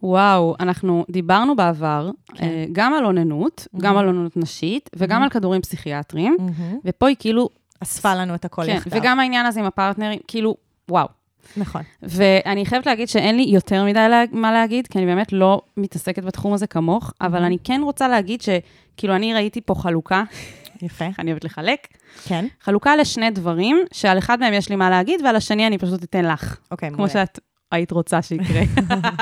[0.03, 2.45] וואו, אנחנו דיברנו בעבר כן.
[2.45, 6.37] אה, גם על אוננות, גם על אוננות נשית, וגם על כדורים פסיכיאטריים,
[6.85, 7.49] ופה היא כאילו,
[7.83, 9.01] אספה לנו את הכל כן, יחדיו.
[9.03, 10.57] וגם העניין הזה עם הפרטנרים, כאילו,
[10.91, 11.09] וואו.
[11.57, 11.83] נכון.
[12.03, 16.25] ואני חייבת להגיד שאין לי יותר מדי לה- מה להגיד, כי אני באמת לא מתעסקת
[16.25, 20.25] בתחום הזה כמוך, אבל אני כן רוצה להגיד שכאילו, אני ראיתי פה חלוקה,
[20.83, 21.05] יפה.
[21.19, 21.87] אני אוהבת לחלק,
[22.25, 22.47] כן.
[22.61, 26.25] חלוקה לשני דברים, שעל אחד מהם יש לי מה להגיד, ועל השני אני פשוט אתן
[26.25, 26.57] לך.
[26.71, 27.13] אוקיי, כמו מעולה.
[27.13, 27.39] שאת
[27.71, 28.61] היית רוצה שיקרה.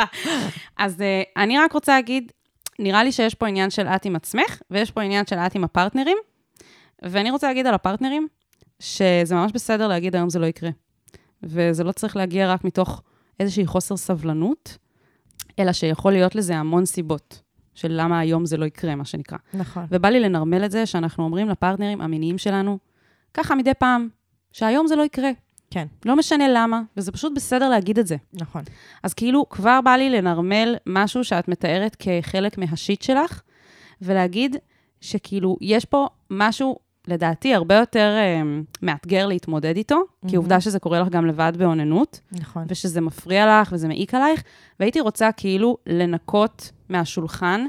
[0.78, 2.32] אז uh, אני רק רוצה להגיד,
[2.78, 5.64] נראה לי שיש פה עניין של את עם עצמך, ויש פה עניין של את עם
[5.64, 6.16] הפרטנרים,
[7.02, 8.28] ואני רוצה להגיד על הפרטנרים,
[8.80, 10.70] שזה ממש בסדר להגיד היום זה לא יקרה.
[11.42, 13.02] וזה לא צריך להגיע רק מתוך
[13.40, 14.78] איזושהי חוסר סבלנות,
[15.58, 17.42] אלא שיכול להיות לזה המון סיבות
[17.74, 19.38] של למה היום זה לא יקרה, מה שנקרא.
[19.54, 19.86] נכון.
[19.90, 22.78] ובא לי לנרמל את זה שאנחנו אומרים לפרטנרים המיניים שלנו,
[23.34, 24.08] ככה מדי פעם,
[24.52, 25.30] שהיום זה לא יקרה.
[25.72, 28.16] כן, לא משנה למה, וזה פשוט בסדר להגיד את זה.
[28.32, 28.62] נכון.
[29.02, 33.42] אז כאילו, כבר בא לי לנרמל משהו שאת מתארת כחלק מהשיט שלך,
[34.02, 34.56] ולהגיד
[35.00, 36.76] שכאילו, יש פה משהו,
[37.08, 38.42] לדעתי, הרבה יותר אה,
[38.82, 42.64] מאתגר להתמודד איתו, כי עובדה שזה קורה לך גם לבד באוננות, נכון.
[42.68, 44.42] ושזה מפריע לך וזה מעיק עלייך,
[44.80, 47.66] והייתי רוצה כאילו לנקות מהשולחן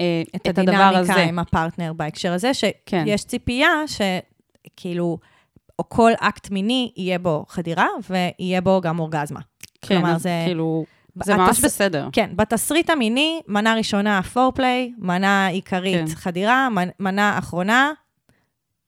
[0.00, 1.12] אה, את, את הדבר הזה.
[1.12, 2.50] הדינמיקה עם הפרטנר בהקשר הזה,
[2.86, 3.04] כן.
[3.06, 5.18] שיש ציפייה שכאילו,
[5.78, 9.40] או כל אקט מיני יהיה בו חדירה, ויהיה בו גם אורגזמה.
[9.82, 10.84] כן, כלומר, זה- כאילו,
[11.24, 12.08] זה התס- ממש בסדר.
[12.12, 16.14] כן, בתסריט המיני, מנה ראשונה foreplay, מנה עיקרית כן.
[16.14, 17.92] חדירה, מנ- מנה אחרונה,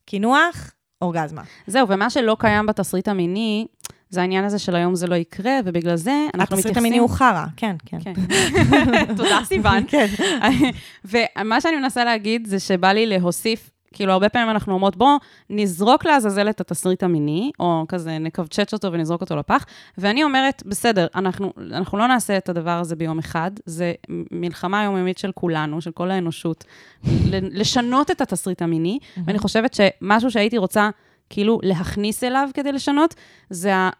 [0.06, 0.70] קינוח,
[1.02, 1.42] אורגזמה.
[1.66, 3.66] זהו, ומה שלא קיים בתסריט המיני,
[4.08, 6.58] זה העניין הזה של היום זה לא יקרה, ובגלל זה אנחנו מתייחסים...
[6.58, 7.98] התסריט המיני הוא חרא, כן, כן.
[8.04, 8.12] כן.
[9.16, 9.86] תודה, סיוון.
[9.90, 10.06] כן.
[11.38, 15.18] ומה שאני מנסה להגיד זה שבא לי להוסיף, כאילו, הרבה פעמים אנחנו אומרות, בוא
[15.50, 19.64] נזרוק לעזאזל את התסריט המיני, או כזה נקבצ'ץ' אותו ונזרוק אותו לפח,
[19.98, 23.92] ואני אומרת, בסדר, אנחנו, אנחנו לא נעשה את הדבר הזה ביום אחד, זה
[24.30, 26.64] מלחמה יומיומית של כולנו, של כל האנושות,
[27.30, 30.90] לשנות את התסריט המיני, ואני חושבת שמשהו שהייתי רוצה,
[31.30, 33.14] כאילו, להכניס אליו כדי לשנות,
[33.50, 33.90] זה ה...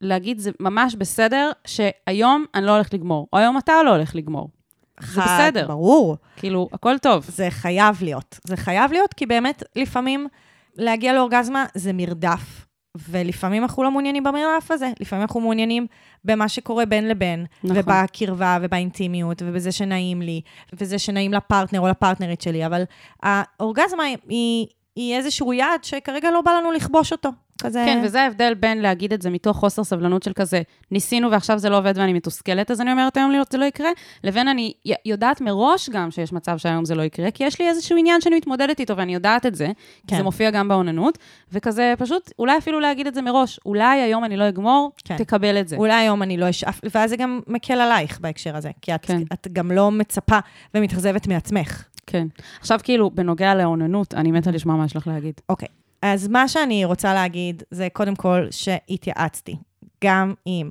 [0.00, 4.61] להגיד, זה ממש בסדר שהיום אני לא הולך לגמור, או היום אתה לא הולך לגמור.
[5.06, 5.66] זה בסדר.
[5.66, 6.16] ברור.
[6.36, 7.24] כאילו, הכל טוב.
[7.28, 8.38] זה חייב להיות.
[8.44, 10.28] זה חייב להיות, כי באמת, לפעמים
[10.76, 12.66] להגיע לאורגזמה זה מרדף.
[13.08, 15.86] ולפעמים אנחנו לא מעוניינים במרדף הזה, לפעמים אנחנו מעוניינים
[16.24, 17.76] במה שקורה בין לבין, נכון.
[17.78, 20.40] ובקרבה ובאינטימיות, ובזה שנעים לי,
[20.72, 22.82] וזה שנעים לפרטנר או לפרטנרית שלי, אבל
[23.22, 27.30] האורגזמה היא, היא איזשהו יעד שכרגע לא בא לנו לכבוש אותו.
[27.62, 27.82] כזה...
[27.86, 31.70] כן, וזה ההבדל בין להגיד את זה מתוך חוסר סבלנות של כזה, ניסינו ועכשיו זה
[31.70, 33.90] לא עובד ואני מתוסכלת, אז אני אומרת היום זה לא יקרה,
[34.24, 34.72] לבין אני
[35.04, 38.36] יודעת מראש גם שיש מצב שהיום זה לא יקרה, כי יש לי איזשהו עניין שאני
[38.36, 40.16] מתמודדת איתו ואני יודעת את זה, כי כן.
[40.16, 41.18] זה מופיע גם באוננות,
[41.52, 45.16] וכזה פשוט, אולי אפילו להגיד את זה מראש, אולי היום אני לא אגמור, כן.
[45.16, 45.76] תקבל את זה.
[45.76, 49.22] אולי היום אני לא אשאף, ואז זה גם מקל עלייך בהקשר הזה, כי את, כן.
[49.32, 50.38] את גם לא מצפה
[50.74, 51.84] ומתאכזבת מעצמך.
[52.06, 52.26] כן.
[52.60, 55.34] עכשיו כאילו, בנוגע לאוננות, אני מתה לשמוע מה יש לך להגיד.
[55.48, 55.68] אוקיי,
[56.02, 59.56] אז מה שאני רוצה להגיד זה קודם כל שהתייעצתי,
[60.04, 60.70] גם עם...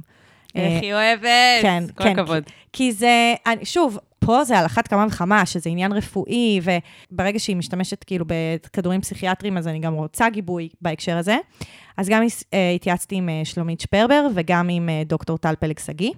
[0.56, 1.62] אה, איך היא אוהבת!
[1.62, 2.20] כן, כל כן.
[2.20, 2.44] הכבוד.
[2.74, 6.60] כי זה, אני, שוב, פה זה על אחת כמה וכמה, שזה עניין רפואי,
[7.12, 11.38] וברגע שהיא משתמשת כאילו בכדורים פסיכיאטריים, אז אני גם רוצה גיבוי בהקשר הזה.
[11.98, 16.12] אז גם אה, התייעצתי עם אה, שלומית שפרבר וגם עם אה, דוקטור טל פלג שגיא.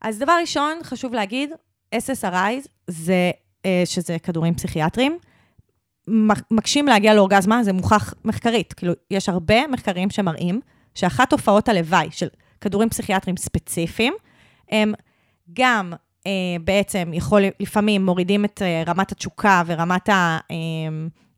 [0.00, 1.50] אז דבר ראשון, חשוב להגיד,
[1.94, 3.30] SSRI זה,
[3.66, 5.18] אה, שזה כדורים פסיכיאטריים,
[6.50, 8.72] מקשים להגיע לאורגזמה, זה מוכח מחקרית.
[8.72, 10.60] כאילו, יש הרבה מחקרים שמראים
[10.94, 12.28] שאחת תופעות הלוואי של
[12.60, 14.14] כדורים פסיכיאטריים ספציפיים,
[14.70, 14.92] הם
[15.52, 15.92] גם
[16.26, 16.32] אה,
[16.64, 20.38] בעצם יכול, לפעמים מורידים את אה, רמת התשוקה ורמת ה...
[20.50, 20.56] אה,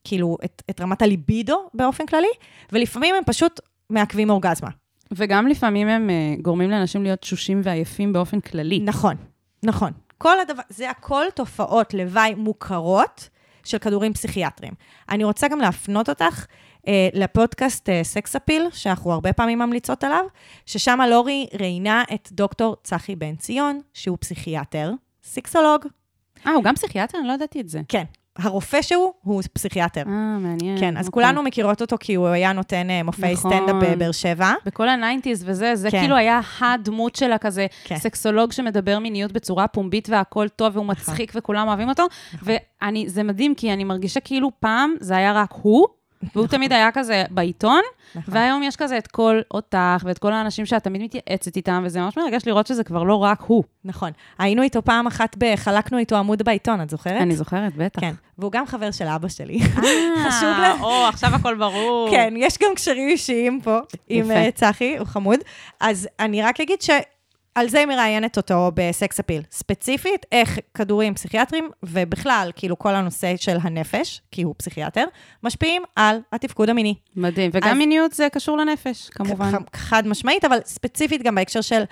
[0.05, 2.33] כאילו, את, את רמת הליבידו באופן כללי,
[2.73, 4.71] ולפעמים הם פשוט מעכבים אורגזמה.
[5.13, 8.81] וגם לפעמים הם uh, גורמים לאנשים להיות תשושים ועייפים באופן כללי.
[8.81, 9.15] נכון,
[9.63, 9.93] נכון.
[10.19, 13.29] כל הדבר, זה הכל תופעות לוואי מוכרות
[13.65, 14.75] של כדורים פסיכיאטריים.
[15.09, 16.47] אני רוצה גם להפנות אותך
[16.89, 20.25] אה, לפודקאסט אה, Sex Appeal, שאנחנו הרבה פעמים ממליצות עליו,
[20.67, 24.93] ששם לורי ראיינה את דוקטור צחי בן ציון, שהוא פסיכיאטר,
[25.25, 25.87] סיקסולוג.
[26.47, 27.19] אה, הוא גם פסיכיאטר?
[27.19, 27.81] אני לא ידעתי את זה.
[27.89, 28.05] כן,
[28.39, 30.01] הרופא שהוא, הוא פסיכיאטר.
[30.07, 30.81] אה, מעניין.
[30.81, 31.23] כן, אז אוקיי.
[31.23, 33.51] כולנו מכירות אותו כי הוא היה נותן אה, מופעי נכון.
[33.51, 34.53] סטנדאפ בבאר שבע.
[34.67, 36.01] בכל הניינטיז וזה, זה כן.
[36.01, 37.97] כאילו היה הדמות שלה כזה, כן.
[37.97, 42.07] סקסולוג שמדבר מיניות בצורה פומבית והכל טוב, והוא מצחיק וכולם אוהבים אותו.
[42.43, 45.87] ואני, זה מדהים, כי אני מרגישה כאילו פעם זה היה רק הוא,
[46.35, 47.81] והוא תמיד היה כזה בעיתון,
[48.15, 48.35] נכון.
[48.35, 52.17] והיום יש כזה את כל אותך ואת כל האנשים שאת תמיד מתייעצת איתם, וזה ממש
[52.17, 53.65] מרגש לראות שזה כבר לא רק הוא.
[53.85, 54.11] נכון.
[54.39, 57.21] היינו איתו פעם אחת, חלקנו איתו עמוד בעיתון, את זוכרת?
[57.23, 58.01] אני זוכרת, בטח.
[58.01, 59.59] כן, והוא גם חבר של אבא שלי.
[59.63, 59.71] אה,
[60.31, 62.09] חשוב לה- או, עכשיו הכל ברור.
[62.11, 64.31] כן, יש גם קשרים אישיים פה עם.
[64.31, 65.39] אה, צחי, הוא חמוד.
[65.81, 66.83] אז אני רק אגיד
[67.55, 69.43] על זה היא מראיינת אותו בסקס אפיל.
[69.51, 75.05] ספציפית, איך כדורים פסיכיאטרים, ובכלל, כאילו כל הנושא של הנפש, כי הוא פסיכיאטר,
[75.43, 76.95] משפיעים על התפקוד המיני.
[77.17, 77.51] מדהים.
[77.55, 79.53] וגם אז- מיניות זה קשור לנפש, כמובן.
[79.75, 81.83] חד משמעית, אבל ספציפית גם בהקשר של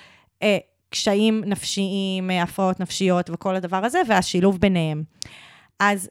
[0.42, 0.58] אה,
[0.90, 5.02] קשיים נפשיים, הפרעות נפשיות וכל הדבר הזה, והשילוב ביניהם.
[5.80, 6.10] אז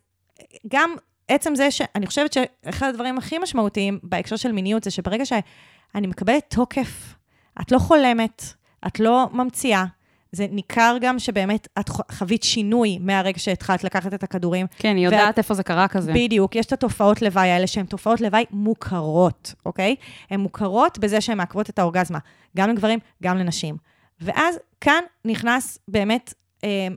[0.68, 0.96] גם
[1.28, 6.44] עצם זה שאני חושבת שאחד הדברים הכי משמעותיים בהקשר של מיניות זה שברגע שאני מקבלת
[6.56, 7.14] תוקף,
[7.62, 8.44] את לא חולמת,
[8.88, 9.86] את לא ממציאה.
[10.32, 14.68] זה ניכר גם שבאמת את חווית שינוי מהרגע שהתחלת לקחת את הכדורים.
[14.78, 16.14] כן, היא יודעת איפה זה קרה כזה.
[16.14, 19.96] בדיוק, יש את התופעות לוואי האלה שהן תופעות לוואי מוכרות, אוקיי?
[20.30, 22.20] הן מוכרות בזה שהן מעכבות את האורגזמה,
[22.58, 23.78] גם לגברים, גם לנשים.
[24.22, 26.88] ואז כאן נכנס באמת אה,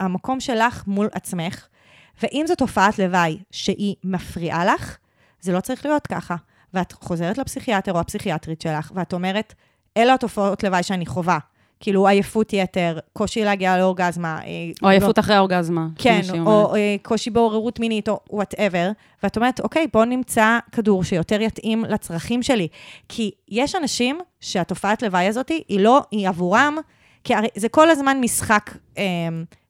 [0.00, 1.66] המקום שלך מול עצמך,
[2.22, 4.96] ואם זו תופעת לוואי שהיא מפריעה לך,
[5.40, 6.36] זה לא צריך להיות ככה.
[6.74, 9.54] ואת חוזרת לפסיכיאטר או הפסיכיאטרית שלך, ואת אומרת,
[9.96, 11.38] אלה התופעות לוואי שאני חווה.
[11.80, 14.38] כאילו עייפות יתר, קושי להגיע לאורגזמה.
[14.44, 14.50] אה,
[14.82, 15.86] או עייפות אחרי האורגזמה.
[15.98, 16.74] כן, שמישהי או.
[16.76, 18.90] אה, קושי בעוררות מינית, או וואטאבר,
[19.22, 22.68] ואת אומרת, אוקיי, בוא נמצא כדור שיותר יתאים לצרכים שלי.
[23.08, 26.76] כי יש אנשים שהתופעת לוואי הזאת היא לא, היא עבורם,
[27.24, 29.04] כי הרי זה כל הזמן משחק אה,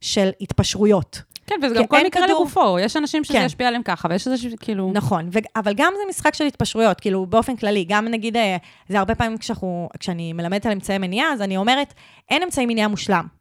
[0.01, 1.23] של התפשרויות.
[1.51, 2.41] כן, וזה גם כל מקרה כדור.
[2.41, 2.79] לגופו.
[2.79, 3.45] יש אנשים שזה כן.
[3.47, 4.57] ישפיע עליהם ככה, ויש איזה.
[4.61, 4.91] כאילו...
[4.95, 8.57] נכון, ו- אבל גם זה משחק של התפשרויות, כאילו באופן כללי, גם נגיד, אה,
[8.89, 11.95] זה הרבה פעמים כשאנחנו, כשאני מלמדת על אמצעי מניעה, אז אני אומרת,
[12.31, 13.40] אין אמצעי מניעה מושלם.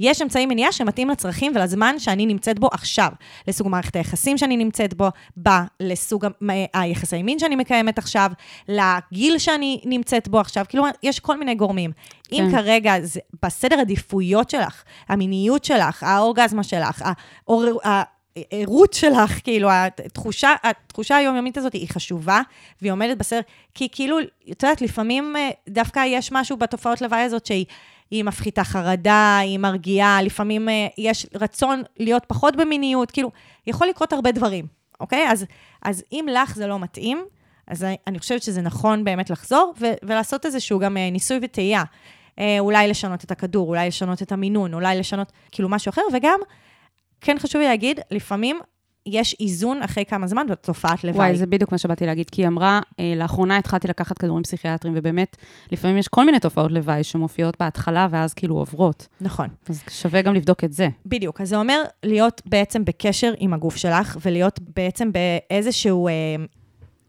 [0.00, 3.08] יש אמצעי מניעה שמתאים לצרכים ולזמן שאני נמצאת בו עכשיו,
[3.48, 8.30] לסוג מערכת היחסים שאני נמצאת בו, בה, לסוג ה- מה- היחסי מין שאני מקיימת עכשיו,
[8.68, 11.90] לגיל שאני נמצאת בו עכשיו, כאילו, יש כל מיני גורמים.
[12.32, 12.56] אם כן.
[12.56, 17.04] כרגע זה בסדר עדיפויות שלך, המיניות שלך, האורגזמה שלך,
[17.46, 17.76] העורר-
[18.36, 22.40] הערות שלך, כאילו, התחושה, התחושה היומיומית הזאת היא חשובה,
[22.82, 23.40] והיא עומדת בסדר,
[23.74, 24.18] כי כאילו,
[24.50, 27.66] את יודעת, לפעמים אה, דווקא יש משהו בתופעות לוואי הזאת שהיא...
[28.10, 33.30] היא מפחיתה חרדה, היא מרגיעה, לפעמים אה, יש רצון להיות פחות במיניות, כאילו,
[33.66, 34.66] יכול לקרות הרבה דברים,
[35.00, 35.28] אוקיי?
[35.30, 35.44] אז,
[35.82, 37.24] אז אם לך זה לא מתאים,
[37.66, 41.82] אז אני- חושבת שזה נכון באמת לחזור ו- ולעשות איזשהו גם אה, ניסוי וטעייה.
[42.38, 46.40] אה, אולי לשנות את הכדור, אולי לשנות את המינון, אולי לשנות כאילו משהו אחר, וגם,
[47.20, 48.60] כן חשוב לי להגיד, לפעמים
[49.06, 51.18] יש איזון אחרי כמה זמן בתופעת לוואי.
[51.26, 54.96] וואי, זה בדיוק מה שבאתי להגיד, כי היא אמרה, אה, לאחרונה התחלתי לקחת כדורים פסיכיאטריים,
[54.98, 55.36] ובאמת,
[55.72, 59.06] לפעמים יש כל מיני תופעות לוואי שמופיעות בהתחלה, ואז כאילו עוברות.
[59.20, 59.48] נכון.
[59.68, 60.88] אז שווה גם לבדוק את זה.
[61.06, 61.40] בדיוק.
[61.40, 66.08] אז זה אומר להיות בעצם בקשר עם הגוף שלך, ולהיות בעצם באיזשהו...
[66.08, 66.12] אה,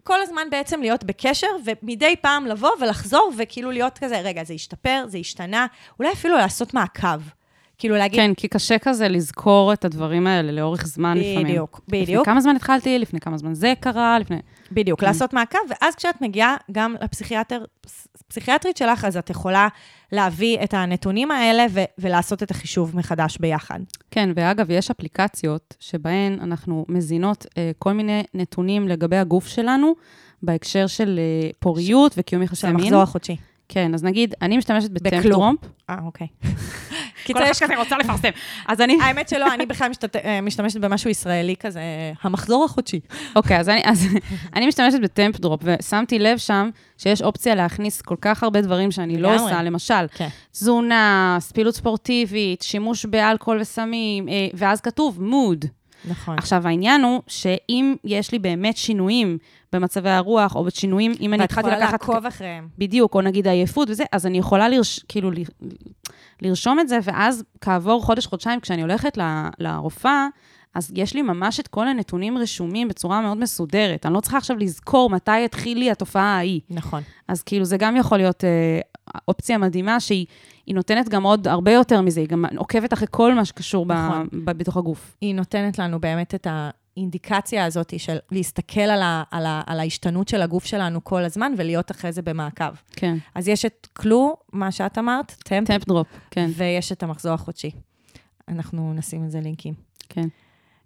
[0.03, 5.05] כל הזמן בעצם להיות בקשר, ומדי פעם לבוא ולחזור, וכאילו להיות כזה, רגע, זה השתפר,
[5.07, 5.67] זה השתנה,
[5.99, 7.21] אולי אפילו לעשות מעקב.
[7.79, 11.47] כאילו להגיד, כן, כי קשה כזה לזכור את הדברים האלה לאורך זמן לפעמים.
[11.47, 14.37] בדיוק, לפני בדיוק, כמה זמן התחלתי, לפני כמה זמן זה קרה, לפני...
[14.71, 15.07] בדיוק, כן.
[15.07, 17.63] לעשות מעקב, ואז כשאת מגיעה גם לפסיכיאטר,
[18.27, 19.67] פסיכיאטרית שלך, אז את יכולה
[20.11, 23.79] להביא את הנתונים האלה ו- ולעשות את החישוב מחדש ביחד.
[24.11, 29.93] כן, ואגב, יש אפליקציות שבהן אנחנו מזינות אה, כל מיני נתונים לגבי הגוף שלנו,
[30.43, 32.75] בהקשר של אה, פוריות וקיום של יחסי מין.
[32.75, 33.35] המחזור החודשי.
[33.69, 34.89] כן, אז נגיד, אני משתמשת.
[34.89, 35.59] בטמפטרומפ.
[35.89, 36.27] אה, אוקיי.
[37.33, 38.29] כל אחד כזה רוצה לפרסם.
[38.67, 38.97] אז אני...
[39.01, 39.91] האמת שלא, אני בכלל
[40.23, 41.81] אה, משתמשת במשהו ישראלי כזה,
[42.21, 42.99] המחזור החודשי.
[43.35, 43.69] אוקיי, אז
[44.55, 49.17] אני, משתמשת בטמפ דרופ, ושמתי לב שם שיש אופציה להכניס כל כך הרבה דברים שאני
[49.17, 49.35] לא.
[49.35, 50.27] עושה, למשל, כן.
[50.51, 55.65] תזונה, פעילות ספורטיבית, שימוש באלכוהול וסמים, אה, ואז כתוב מוד.
[56.05, 56.37] נכון.
[56.37, 59.37] עכשיו, העניין הוא שאם יש לי באמת שינויים
[59.73, 62.09] במצבי הרוח, או שינויים, אם אני ואת התחלתי יכולה לקחת...
[62.09, 62.67] לעקוב אחריהם.
[62.77, 64.99] בדיוק, או נגיד עייפות וזה, אז אני יכולה לרש...
[64.99, 65.37] כאילו ל...
[66.41, 69.21] לרשום את זה, ואז כעבור חודש-חודשיים, כשאני הולכת ל...
[69.59, 70.27] לרופאה,
[70.75, 74.05] אז יש לי ממש את כל הנתונים רשומים בצורה מאוד מסודרת.
[74.05, 76.61] אני לא צריכה עכשיו לזכור מתי התחיל לי התופעה ההיא.
[76.69, 77.01] נכון.
[77.27, 78.79] אז כאילו, זה גם יכול להיות אה,
[79.27, 80.25] אופציה מדהימה, שהיא
[80.69, 83.85] היא נותנת גם עוד הרבה יותר מזה, היא גם עוקבת אחרי כל מה שקשור.
[83.85, 84.27] נכון.
[84.45, 84.51] ב...
[84.51, 85.15] בתוך הגוף.
[85.21, 90.27] היא נותנת לנו באמת את האינדיקציה הזאת של להסתכל על, ה, על, ה, על ההשתנות
[90.27, 92.73] של הגוף שלנו כל הזמן ולהיות אחרי זה במעקב.
[92.91, 97.33] כן, אז יש את קלו, מה שאת אמרת, טמפ, טמפ דרופ, כן, ויש את המחזור
[97.33, 97.71] החודשי.
[98.47, 99.73] אנחנו נשים לזה לינקים.
[100.09, 100.27] כן.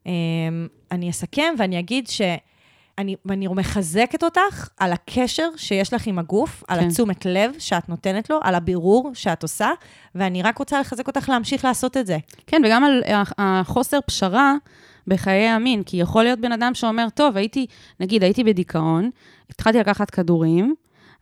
[0.03, 0.07] Um,
[0.91, 2.07] אני אסכם ואני אגיד
[2.99, 6.87] שאני ואני מחזקת אותך על הקשר שיש לך עם הגוף, על כן.
[6.87, 9.69] התשומת לב שאת נותנת לו, על הבירור שאת עושה,
[10.15, 12.17] ואני רק רוצה לחזק אותך להמשיך לעשות את זה.
[12.47, 13.03] כן, וגם על
[13.37, 14.55] החוסר פשרה
[15.07, 17.65] בחיי המין, כי יכול להיות בן אדם שאומר, טוב, הייתי,
[17.99, 19.09] נגיד, הייתי בדיכאון,
[19.49, 20.75] התחלתי לקחת כדורים,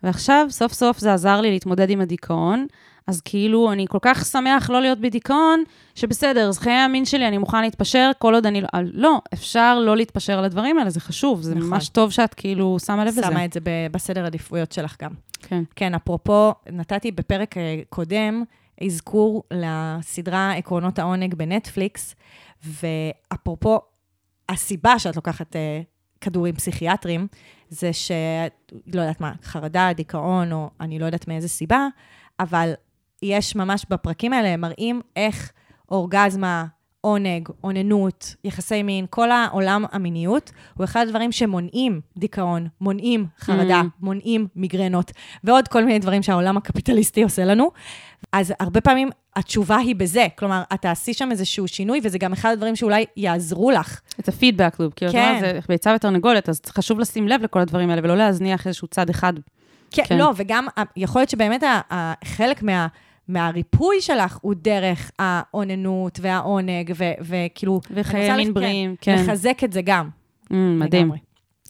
[0.04, 2.66] ועכשיו סוף סוף זה עזר לי להתמודד עם הדיכאון,
[3.08, 5.64] אז כאילו, אני כל כך שמח לא להיות בדיכאון,
[5.96, 8.68] שבסדר, אז חיי המין שלי, אני מוכן להתפשר, כל עוד אני לא...
[8.94, 11.70] לא, אפשר לא להתפשר על הדברים האלה, זה חשוב, זה נכון.
[11.70, 13.22] ממש טוב שאת כאילו שמה לב לזה.
[13.24, 13.60] שמה את זה
[13.92, 15.12] בסדר עדיפויות שלך גם.
[15.42, 18.44] כן, כן, אפרופו, נתתי בפרק אה, קודם
[18.86, 22.16] אזכור לסדרה עקרונות העונג בנטפליקס,
[22.64, 23.80] ואפרופו,
[24.50, 25.82] הסיבה שאת לוקחת אה,
[26.22, 27.28] כדורים פסיכיאטריים,
[27.72, 28.12] זה ש...
[28.94, 31.88] לא יודעת מה, חרדה, דיכאון, או אני לא יודעת מאיזה סיבה,
[32.40, 32.74] אבל
[33.22, 35.52] יש ממש בפרקים האלה, הם מראים איך
[35.92, 36.66] אורגזמה,
[37.02, 43.86] עונג, אוננות, יחסי מין, כל העולם המיניות, הוא אחד הדברים שמונעים דיכאון, מונעים חרדה, Mm.
[44.02, 45.12] מונעים מיגרנות,
[45.44, 47.72] ועוד כל מיני דברים שהעולם הקפיטליסטי עושה לנו.
[48.32, 52.52] אז הרבה פעמים התשובה היא בזה, כלומר, את תעשי שם איזשהו שינוי, וזה גם אחד
[52.52, 54.02] הדברים שאולי יעזרו לך.
[54.20, 55.38] את הפידבק לופ, כאילו, כן.
[55.42, 59.34] זה ביצה ותרנגולת, אז חשוב לשים לב לכל הדברים האלה, ולא להזניח איזשהו צד אחד.
[59.92, 60.18] כן, כן.
[60.18, 61.64] לא, וגם יכול להיות שבאמת
[62.26, 62.88] חלק מה...
[63.28, 67.80] מהריפוי שלך הוא דרך האוננות והעונג, ו- וכאילו...
[67.92, 69.16] וחיי מין לח- בריאים, כן.
[69.16, 70.10] לחזק את זה גם.
[70.44, 71.20] Mm, מדהים, לגמרי.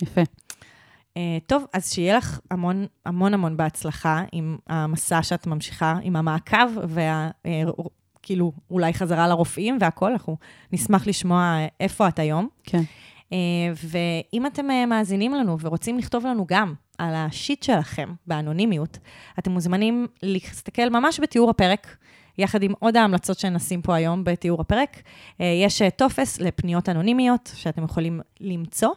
[0.02, 0.22] יפה.
[0.22, 1.14] Uh,
[1.48, 7.30] טוב, אז שיהיה לך המון המון המון בהצלחה עם המסע שאת ממשיכה, עם המעקב, וה...
[7.48, 7.84] uh,
[8.24, 10.38] כאילו, אולי חזרה לרופאים והכול, אנחנו
[10.74, 12.48] נשמח לשמוע uh, איפה את היום.
[12.64, 12.82] כן.
[13.30, 13.34] Uh,
[13.76, 18.98] ואם אתם uh, מאזינים לנו ורוצים לכתוב לנו גם על השיט שלכם באנונימיות,
[19.40, 21.98] אתם מוזמנים להסתכל ממש בתיאור הפרק,
[22.38, 24.98] יחד עם עוד ההמלצות שנשים פה היום בתיאור הפרק.
[24.98, 28.90] Uh, יש uh, טופס לפניות אנונימיות שאתם יכולים למצוא.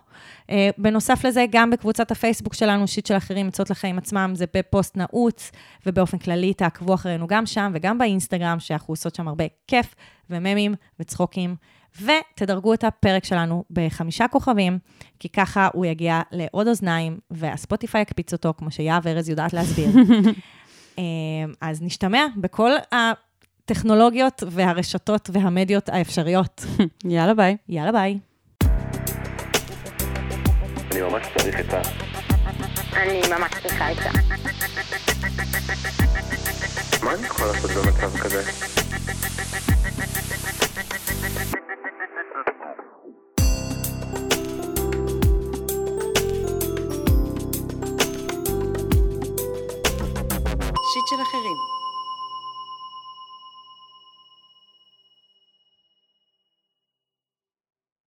[0.49, 4.97] Uh, בנוסף לזה, גם בקבוצת הפייסבוק שלנו, שיט של אחרים, עצות לחיים עצמם, זה בפוסט
[4.97, 5.51] נעוץ,
[5.87, 9.95] ובאופן כללי תעקבו אחרינו גם שם וגם באינסטגרם, שאנחנו עושות שם הרבה כיף
[10.31, 11.57] וממים וצחוקים.
[12.03, 14.79] ותדרגו את הפרק שלנו בחמישה כוכבים,
[15.19, 19.89] כי ככה הוא יגיע לעוד אוזניים, וה Spotify יקפיץ אותו, כמו שיהב ארז יודעת להסביר.
[20.99, 21.05] אמ,
[21.61, 26.65] אז נשתמע בכל הטכנולוגיות והרשתות והמדיות האפשריות.
[27.05, 27.57] יאללה, ביי.
[27.69, 28.19] יאללה ביי.
[30.93, 31.83] אני ממש צריך את ה...
[32.97, 34.11] אני ממש צריכה עצה.
[37.03, 38.43] מה אני יכול לעשות במצב כזה?
[50.95, 51.57] שיט של אחרים.